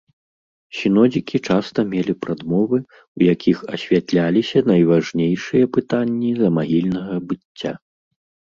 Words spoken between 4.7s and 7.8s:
найважнейшыя пытанні замагільнага быцця.